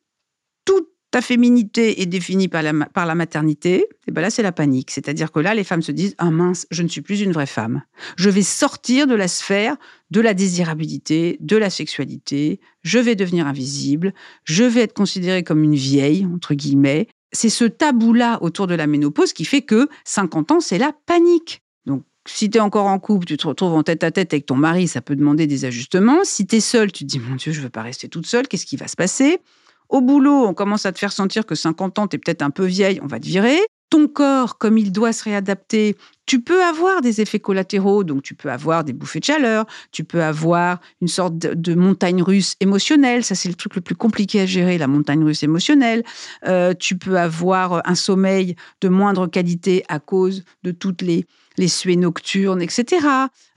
[1.17, 4.53] ta féminité est définie par la, par la maternité, et eh ben là, c'est la
[4.53, 4.91] panique.
[4.91, 7.47] C'est-à-dire que là, les femmes se disent Ah mince, je ne suis plus une vraie
[7.47, 7.81] femme.
[8.19, 9.79] Je vais sortir de la sphère
[10.11, 12.61] de la désirabilité, de la sexualité.
[12.83, 14.13] Je vais devenir invisible.
[14.45, 17.09] Je vais être considérée comme une vieille, entre guillemets.
[17.33, 21.63] C'est ce tabou-là autour de la ménopause qui fait que 50 ans, c'est la panique.
[21.87, 24.45] Donc, si tu es encore en couple, tu te retrouves en tête à tête avec
[24.45, 26.25] ton mari, ça peut demander des ajustements.
[26.25, 28.27] Si tu es seule, tu te dis Mon Dieu, je ne veux pas rester toute
[28.27, 29.41] seule, qu'est-ce qui va se passer?
[29.89, 32.51] Au boulot, on commence à te faire sentir que 50 ans, tu es peut-être un
[32.51, 33.59] peu vieille, on va te virer.
[33.89, 35.97] Ton corps, comme il doit se réadapter,
[36.27, 40.03] tu peux avoir des effets collatéraux, donc tu peux avoir des bouffées de chaleur, tu
[40.03, 44.41] peux avoir une sorte de, montagne russe émotionnelle, ça c'est le truc le plus compliqué
[44.41, 46.03] à gérer, la montagne russe émotionnelle.
[46.49, 51.25] Euh, tu peux avoir un sommeil de moindre qualité à cause de toutes les,
[51.57, 53.07] les suées nocturnes, etc.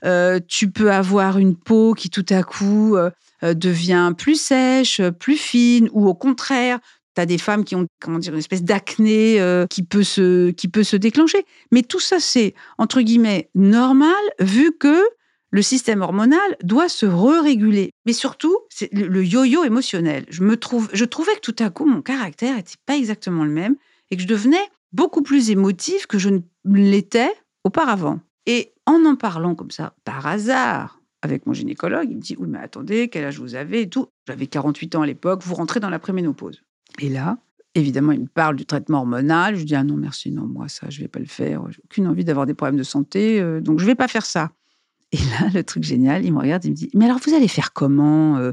[0.04, 2.96] Euh, tu peux avoir une peau qui tout à coup...
[2.96, 3.10] Euh,
[3.42, 6.78] devient plus sèche, plus fine, ou au contraire,
[7.14, 10.50] tu as des femmes qui ont comment dire une espèce d'acné euh, qui peut se
[10.50, 11.44] qui peut se déclencher.
[11.72, 15.02] Mais tout ça c'est entre guillemets normal vu que
[15.52, 17.90] le système hormonal doit se re-réguler.
[18.06, 20.24] Mais surtout, c'est le yo-yo émotionnel.
[20.28, 23.50] Je, me trouve, je trouvais que tout à coup, mon caractère n'était pas exactement le
[23.50, 23.74] même
[24.12, 27.32] et que je devenais beaucoup plus émotive que je ne l'étais
[27.64, 28.20] auparavant.
[28.46, 32.48] Et en en parlant comme ça, par hasard, avec mon gynécologue, il me dit Oui,
[32.48, 34.08] mais attendez, quel âge vous avez tout.
[34.26, 36.62] J'avais 48 ans à l'époque, vous rentrez dans la préménopause.
[36.98, 37.38] Et là,
[37.74, 39.56] évidemment, il me parle du traitement hormonal.
[39.56, 41.62] Je dis Ah non, merci, non, moi, ça, je ne vais pas le faire.
[41.70, 44.26] J'ai aucune envie d'avoir des problèmes de santé, euh, donc je ne vais pas faire
[44.26, 44.52] ça.
[45.12, 47.48] Et là, le truc génial, il me regarde, il me dit Mais alors, vous allez
[47.48, 48.52] faire comment euh,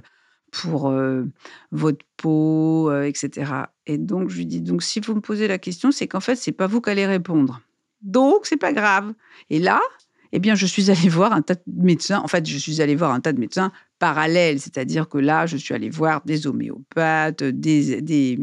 [0.51, 1.23] pour euh,
[1.71, 3.51] votre peau, etc.
[3.85, 6.35] Et donc, je lui dis Donc, si vous me posez la question, c'est qu'en fait,
[6.35, 7.61] c'est pas vous qui allez répondre.
[8.01, 9.13] Donc, c'est pas grave.
[9.49, 9.81] Et là,
[10.31, 12.19] eh bien, je suis allée voir un tas de médecins.
[12.23, 15.57] En fait, je suis allée voir un tas de médecins parallèles, c'est-à-dire que là, je
[15.57, 18.39] suis allée voir des homéopathes, des, des,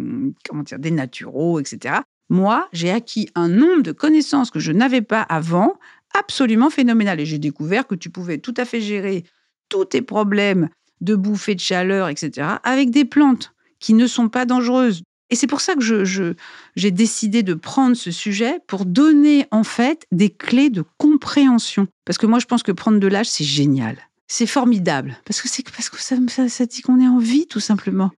[0.48, 1.96] comment dire, des naturaux, etc.
[2.28, 5.74] Moi, j'ai acquis un nombre de connaissances que je n'avais pas avant,
[6.18, 7.20] absolument phénoménal.
[7.20, 9.24] Et j'ai découvert que tu pouvais tout à fait gérer
[9.68, 10.68] tous tes problèmes
[11.00, 15.02] de bouffée de chaleur, etc., avec des plantes qui ne sont pas dangereuses.
[15.34, 16.36] Et c'est pour ça que
[16.76, 21.88] j'ai décidé de prendre ce sujet pour donner en fait des clés de compréhension.
[22.04, 23.96] Parce que moi, je pense que prendre de l'âge, c'est génial.
[24.28, 25.16] C'est formidable.
[25.24, 28.12] Parce que, parce que ça dit qu'on est en vie, tout simplement.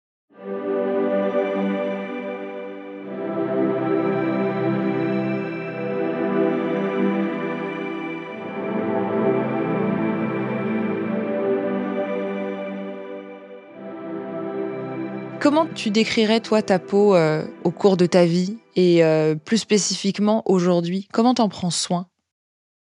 [15.46, 19.58] Comment tu décrirais, toi, ta peau euh, au cours de ta vie et euh, plus
[19.58, 21.06] spécifiquement aujourd'hui?
[21.12, 22.08] Comment t'en prends soin?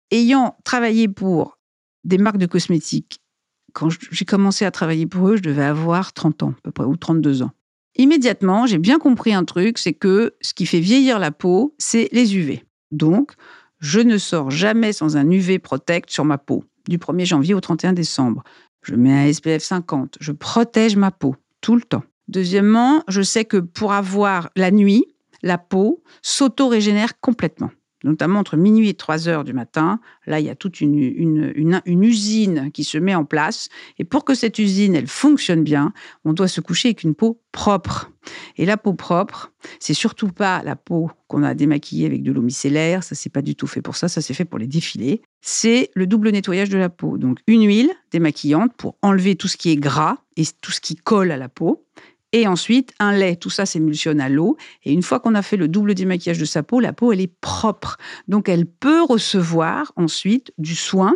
[0.10, 1.60] Ayant travaillé pour
[2.04, 3.22] des marques de cosmétiques,
[3.74, 6.84] quand j'ai commencé à travailler pour eux, je devais avoir 30 ans, à peu près,
[6.86, 7.52] ou 32 ans.
[7.96, 12.10] Immédiatement, j'ai bien compris un truc, c'est que ce qui fait vieillir la peau, c'est
[12.12, 12.66] les UV.
[12.90, 13.34] Donc,
[13.82, 17.62] je ne sors jamais sans un UV Protect sur ma peau, du 1er janvier au
[17.62, 18.42] 31 décembre.
[18.82, 22.02] Je mets un SPF 50, je protège ma peau tout le temps.
[22.28, 25.06] Deuxièmement, je sais que pour avoir la nuit,
[25.44, 27.72] la peau s'auto-régénère complètement,
[28.04, 30.00] notamment entre minuit et 3 heures du matin.
[30.26, 33.70] Là, il y a toute une, une, usine qui se met en place.
[33.98, 35.94] Et pour que cette usine, elle fonctionne bien,
[36.26, 38.12] on doit se coucher avec une peau propre.
[38.58, 42.42] Et la peau propre, c'est surtout pas la peau qu'on a démaquillée avec de l'eau
[42.42, 43.04] micellaire.
[43.04, 44.10] Ça, c'est pas du tout fait pour ça.
[44.10, 45.22] Ça, c'est fait pour les défilés.
[45.42, 47.18] C'est le double nettoyage de la peau.
[47.18, 50.96] Donc, une huile démaquillante pour enlever tout ce qui est gras et tout ce qui
[50.96, 51.86] colle à la peau
[52.42, 54.58] et ensuite, un lait, tout ça s'émulsionne à l'eau.
[54.84, 57.22] Et une fois qu'on a fait le double démaquillage de sa peau, la peau, elle
[57.22, 57.98] est propre.
[58.28, 61.16] Donc, elle peut recevoir ensuite du soin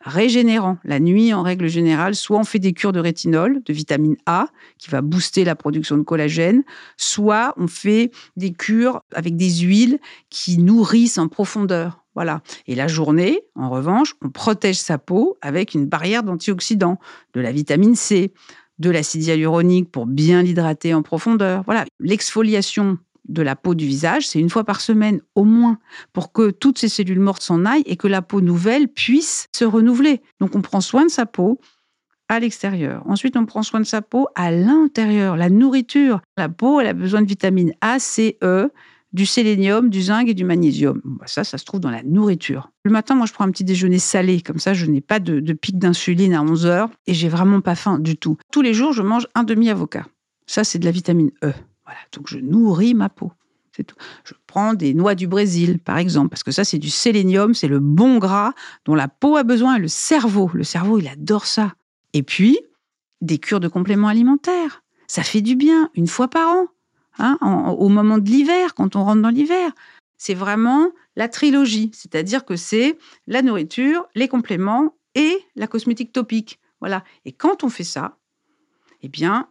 [0.00, 0.78] régénérant.
[0.84, 4.46] La nuit, en règle générale, soit on fait des cures de rétinol, de vitamine A,
[4.78, 6.62] qui va booster la production de collagène,
[6.96, 9.98] soit on fait des cures avec des huiles
[10.30, 12.04] qui nourrissent en profondeur.
[12.14, 12.42] Voilà.
[12.66, 16.98] Et la journée, en revanche, on protège sa peau avec une barrière d'antioxydants,
[17.34, 18.32] de la vitamine C,
[18.78, 21.62] de l'acide hyaluronique pour bien l'hydrater en profondeur.
[21.64, 25.78] Voilà, l'exfoliation de la peau du visage, c'est une fois par semaine au moins
[26.12, 29.64] pour que toutes ces cellules mortes s'en aillent et que la peau nouvelle puisse se
[29.64, 30.22] renouveler.
[30.40, 31.60] Donc on prend soin de sa peau
[32.28, 33.02] à l'extérieur.
[33.06, 36.20] Ensuite, on prend soin de sa peau à l'intérieur, la nourriture.
[36.36, 38.70] La peau, elle a besoin de vitamines A, C, E,
[39.12, 41.00] du sélénium, du zinc et du magnésium.
[41.04, 42.70] Bah, ça, ça se trouve dans la nourriture.
[42.84, 44.40] Le matin, moi, je prends un petit déjeuner salé.
[44.40, 47.74] Comme ça, je n'ai pas de, pic d'insuline à 11 heures et j'ai vraiment pas
[47.74, 48.36] faim du tout.
[48.52, 50.06] Tous les jours, je mange un demi-avocat.
[50.46, 51.52] Ça, c'est de la vitamine E.
[51.84, 52.00] Voilà.
[52.12, 53.32] Donc, je nourris ma peau.
[53.74, 53.96] C'est tout.
[54.24, 57.68] Je prends des noix du Brésil, par exemple, parce que ça, c'est du sélénium, c'est
[57.68, 58.52] le bon gras
[58.84, 60.50] dont la peau a besoin et le cerveau.
[60.52, 61.74] Le cerveau, il adore ça.
[62.12, 62.58] Et puis,
[63.20, 64.82] des cures de compléments alimentaires.
[65.06, 66.66] Ça fait du bien, une fois par an.
[67.18, 69.72] Hein, au moment de l'hiver, quand on rentre dans l'hiver.
[70.18, 76.60] C'est vraiment la trilogie, c'est-à-dire que c'est la nourriture, les compléments et la cosmétique topique.
[76.80, 77.04] Voilà.
[77.24, 78.16] Et quand on fait ça,
[79.02, 79.48] eh bien,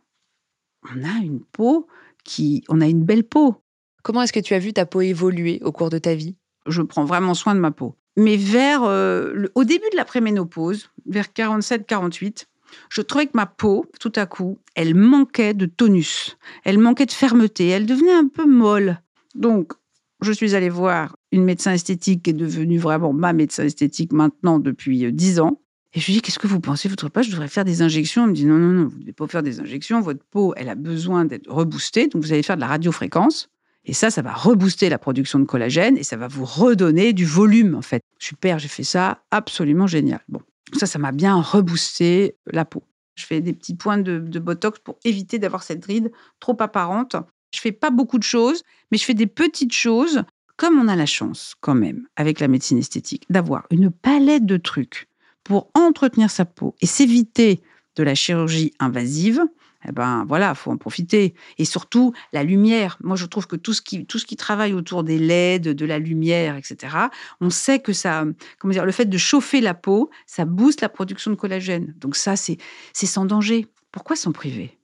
[0.93, 1.87] on a une peau
[2.23, 3.55] qui, on a une belle peau.
[4.03, 6.35] Comment est-ce que tu as vu ta peau évoluer au cours de ta vie?
[6.67, 7.95] Je prends vraiment soin de ma peau.
[8.17, 12.45] Mais vers, euh, au début de la préménopause, vers 47-48,
[12.89, 17.11] je trouvais que ma peau, tout à coup, elle manquait de tonus, elle manquait de
[17.11, 19.01] fermeté, elle devenait un peu molle.
[19.35, 19.73] Donc,
[20.21, 24.59] je suis allée voir une médecin esthétique qui est devenue vraiment ma médecin esthétique maintenant
[24.59, 25.61] depuis euh, dix ans.
[25.93, 28.23] Et je lui dis, qu'est-ce que vous pensez, votre pas, je devrais faire des injections
[28.23, 30.53] Elle me dit, non, non, non, vous ne devez pas faire des injections, votre peau,
[30.57, 33.49] elle a besoin d'être reboostée, donc vous allez faire de la radiofréquence.
[33.85, 37.25] Et ça, ça va rebooster la production de collagène et ça va vous redonner du
[37.25, 38.03] volume, en fait.
[38.19, 40.19] Super, j'ai fait ça, absolument génial.
[40.27, 40.41] Bon,
[40.73, 42.83] ça, ça m'a bien reboosté la peau.
[43.15, 47.15] Je fais des petits points de, botox pour éviter d'avoir cette ride trop apparente.
[47.53, 50.23] Je fais pas beaucoup de choses, mais je fais des petites choses.
[50.55, 54.57] Comme on a la chance, quand même, avec la médecine esthétique, d'avoir une palette de
[54.57, 55.07] trucs
[55.43, 57.61] pour entretenir sa peau et s'éviter
[57.95, 59.41] de la chirurgie invasive,
[59.87, 61.33] eh ben voilà, faut en profiter.
[61.57, 62.97] Et surtout la lumière.
[63.01, 65.85] Moi, je trouve que tout ce qui tout ce qui travaille autour des LED, de
[65.85, 66.95] la lumière, etc.
[67.41, 68.25] On sait que ça,
[68.59, 71.93] comment dire, le fait de chauffer la peau, ça booste la production de collagène.
[71.97, 72.57] Donc ça, c'est
[72.93, 73.67] sans danger.
[73.91, 74.77] Pourquoi s'en priver?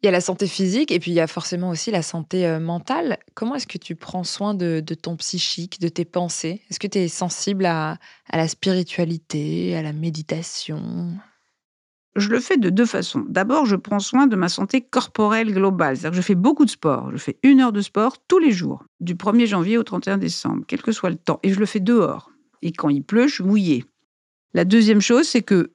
[0.00, 2.46] Il y a la santé physique et puis il y a forcément aussi la santé
[2.46, 3.18] euh, mentale.
[3.34, 6.62] Comment est-ce que tu prends soin de, de ton psychique, de tes pensées?
[6.70, 7.98] Est-ce que tu es sensible à,
[8.30, 11.18] à la spiritualité, à la méditation?
[12.18, 13.24] Je le fais de deux façons.
[13.28, 15.96] D'abord, je prends soin de ma santé corporelle globale.
[15.96, 17.10] C'est-à-dire que je fais beaucoup de sport.
[17.12, 20.64] Je fais une heure de sport tous les jours, du 1er janvier au 31 décembre,
[20.66, 21.40] quel que soit le temps.
[21.42, 22.30] Et je le fais dehors.
[22.62, 23.84] Et quand il pleut, je suis mouillée.
[24.54, 25.72] La deuxième chose, c'est que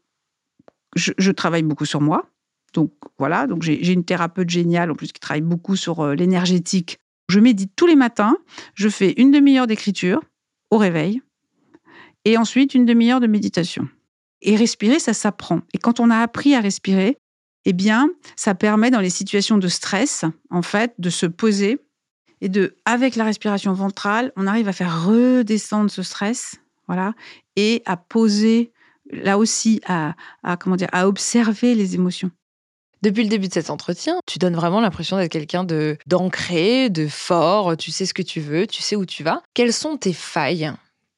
[0.96, 2.28] je, travaille beaucoup sur moi.
[2.74, 7.00] Donc voilà, donc j'ai une thérapeute géniale en plus qui travaille beaucoup sur euh, l'énergétique.
[7.30, 8.38] Je médite tous les matins.
[8.74, 10.22] Je fais une demi-heure d'écriture
[10.72, 11.22] au réveil
[12.26, 13.88] et ensuite une demi-heure de méditation.
[14.44, 15.62] Et respirer, ça s'apprend.
[15.74, 17.18] Et quand on a appris à respirer,
[17.66, 21.80] eh bien, ça permet dans les situations de stress, en fait, de se poser
[22.42, 27.14] et de, avec la respiration ventrale, on arrive à faire redescendre ce stress, voilà,
[27.56, 28.74] et à poser,
[29.10, 30.14] là aussi, à,
[30.60, 32.30] comment dire, à observer les émotions.
[33.02, 37.08] Depuis le début de cet entretien, tu donnes vraiment l'impression d'être quelqu'un de d'ancré, de
[37.08, 37.76] fort.
[37.78, 39.42] Tu sais ce que tu veux, tu sais où tu vas.
[39.54, 40.72] Quelles sont tes failles,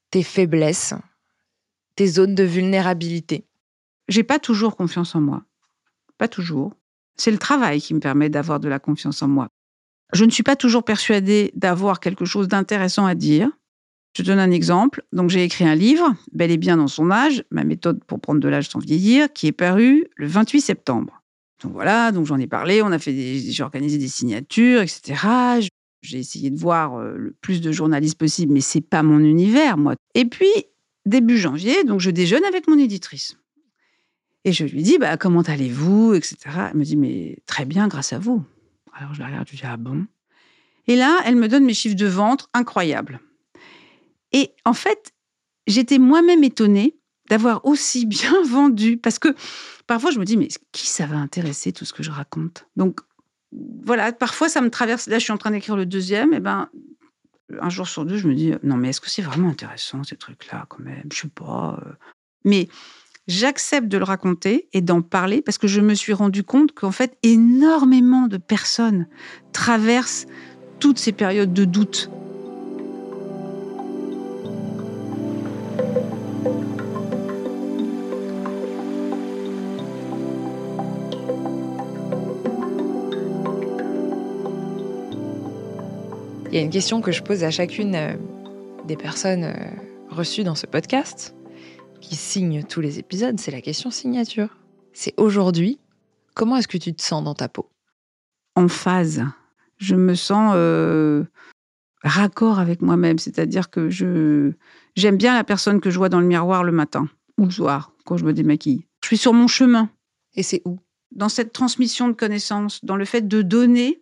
[0.09, 0.93] tes faiblesses?
[1.95, 3.45] Tes zones de vulnérabilité
[4.07, 5.43] J'ai pas toujours confiance en moi.
[6.17, 6.73] Pas toujours.
[7.17, 9.47] C'est le travail qui me permet d'avoir de la confiance en moi.
[10.13, 13.49] Je ne suis pas toujours persuadée d'avoir quelque chose d'intéressant à dire.
[14.15, 15.03] Je te donne un exemple.
[15.11, 18.39] Donc, j'ai écrit un livre, bel et bien dans son âge, ma méthode pour prendre
[18.39, 21.21] de l'âge sans vieillir, qui est paru le 28 septembre.
[21.63, 25.61] Donc voilà, donc j'en ai parlé, on a fait j'ai organisé des signatures, etc.
[26.01, 29.77] J'ai essayé de voir euh, le plus de journalistes possible, mais c'est pas mon univers,
[29.77, 29.95] moi.
[30.13, 30.51] Et puis,
[31.05, 33.37] début janvier, donc je déjeune avec mon éditrice.
[34.43, 36.37] Et je lui dis, bah, comment allez-vous, etc.
[36.69, 38.43] Elle me dit, mais très bien, grâce à vous.
[38.93, 40.05] Alors je la regarde, je dis, ah bon?
[40.87, 43.19] Et là, elle me donne mes chiffres de vente incroyables.
[44.31, 45.13] Et en fait,
[45.67, 46.95] j'étais moi-même étonnée
[47.29, 49.35] d'avoir aussi bien vendu, parce que
[49.87, 52.67] parfois je me dis, mais qui ça va intéresser tout ce que je raconte?
[52.75, 52.99] Donc
[53.83, 55.07] voilà, parfois ça me traverse.
[55.07, 56.69] Là, je suis en train d'écrire le deuxième, et ben
[57.59, 60.15] un jour sur deux, je me dis non, mais est-ce que c'est vraiment intéressant ces
[60.15, 61.03] trucs-là quand même?
[61.11, 61.79] Je sais pas.
[61.85, 61.91] Euh.
[62.43, 62.69] Mais
[63.27, 66.91] j'accepte de le raconter et d'en parler parce que je me suis rendu compte qu'en
[66.91, 69.07] fait, énormément de personnes
[69.51, 70.25] traversent
[70.79, 72.09] toutes ces périodes de doute.
[86.55, 88.15] Il y a une question que je pose à chacune euh,
[88.87, 89.53] des personnes euh,
[90.07, 91.35] reçues dans ce podcast,
[91.99, 94.57] qui signent tous les épisodes, c'est la question signature.
[94.93, 95.81] C'est aujourd'hui,
[96.33, 97.69] comment est-ce que tu te sens dans ta peau?
[98.55, 99.25] En phase.
[99.79, 101.25] Je me sens euh,
[102.03, 104.53] raccord avec moi-même, c'est-à-dire que je
[104.95, 107.91] j'aime bien la personne que je vois dans le miroir le matin ou le soir
[108.05, 108.85] quand je me démaquille.
[109.03, 109.89] Je suis sur mon chemin.
[110.35, 110.79] Et c'est où?
[111.11, 114.01] Dans cette transmission de connaissances, dans le fait de donner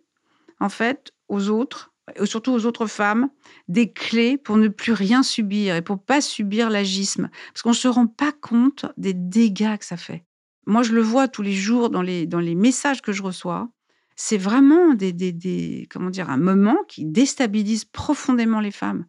[0.60, 1.90] en fait aux autres
[2.24, 3.28] surtout aux autres femmes,
[3.68, 7.30] des clés pour ne plus rien subir et pour pas subir l'agisme.
[7.52, 10.24] Parce qu'on ne se rend pas compte des dégâts que ça fait.
[10.66, 13.68] Moi, je le vois tous les jours dans les, dans les messages que je reçois.
[14.16, 19.06] C'est vraiment des, des, comment dire, un moment qui déstabilise profondément les femmes.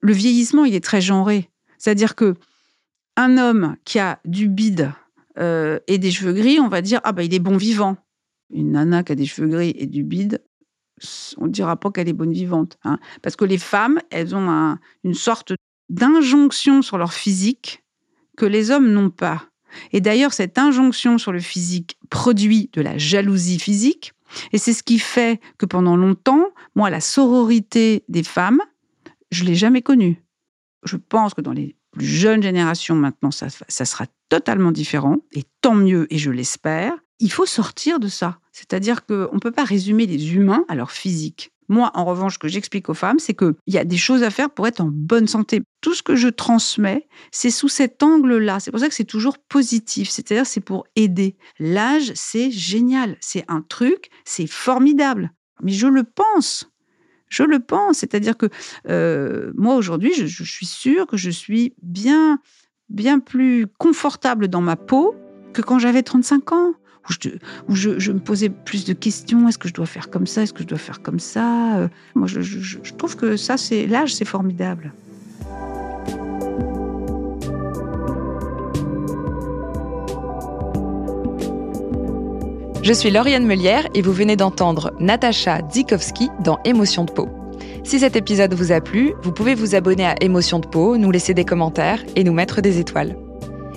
[0.00, 1.48] Le vieillissement, il est très genré.
[1.78, 2.34] C'est-à-dire que
[3.16, 4.92] un homme qui a du bide
[5.38, 7.96] euh, et des cheveux gris, on va dire ah bah il est bon vivant.
[8.50, 10.42] Une nana qui a des cheveux gris et du bide,
[11.38, 12.78] on ne dira pas qu'elle est bonne vivante.
[12.84, 12.98] Hein.
[13.22, 15.52] parce que les femmes, elles ont une sorte
[15.88, 17.84] d'injonction sur leur physique
[18.36, 19.46] que les hommes n'ont pas.
[19.92, 24.12] Et d'ailleurs, cette injonction sur le physique produit de la jalousie physique.
[24.52, 28.60] Et c'est ce qui fait que pendant longtemps, moi, la sororité des femmes,
[29.30, 30.22] je l'ai jamais connue.
[30.84, 33.50] Je pense que dans les plus jeunes générations maintenant, ça
[33.84, 38.38] sera totalement différent, et tant mieux, et je l'espère il faut sortir de ça.
[38.50, 41.52] C'est-à-dire qu'on ne peut pas résumer les humains à leur physique.
[41.68, 44.30] Moi, en revanche, ce que j'explique aux femmes, c'est qu'il y a des choses à
[44.30, 45.62] faire pour être en bonne santé.
[45.80, 48.58] Tout ce que je transmets, c'est sous cet angle-là.
[48.58, 50.10] C'est pour ça que c'est toujours positif.
[50.10, 51.36] C'est-à-dire, c'est pour aider.
[51.60, 53.16] L'âge, c'est génial.
[53.20, 55.32] C'est un truc, c'est formidable.
[55.62, 56.68] Mais je le pense.
[57.28, 57.98] Je le pense.
[57.98, 58.46] C'est-à-dire que
[58.88, 62.40] euh, moi, aujourd'hui, je, suis sûre que je suis bien,
[62.88, 65.14] bien plus confortable dans ma peau
[65.52, 66.74] que quand j'avais 35 ans
[67.68, 69.48] où, je, me posais plus de questions.
[69.48, 70.42] Est-ce que je dois faire comme ça?
[70.42, 71.76] Est-ce que je dois faire comme ça?
[71.76, 74.92] Euh, moi, je, trouve que ça, c'est l'âge, c'est formidable.
[82.82, 87.28] Je suis Lauriane Melière et vous venez d'entendre Natacha Dzikowski dans Émotion de peau.
[87.84, 91.10] Si cet épisode vous a plu, vous pouvez vous abonner à Émotion de peau, nous
[91.10, 93.16] laisser des commentaires et nous mettre des étoiles.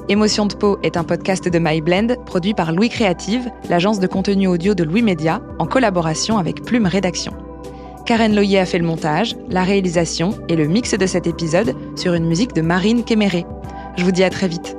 [0.07, 4.45] Émotion de peau est un podcast de MyBlend produit par Louis Créative, l'agence de contenu
[4.45, 7.33] audio de Louis Média, en collaboration avec Plume Rédaction.
[8.05, 12.13] Karen Loyer a fait le montage, la réalisation et le mix de cet épisode sur
[12.13, 13.47] une musique de Marine Kéméré.
[13.97, 14.77] Je vous dis à très vite.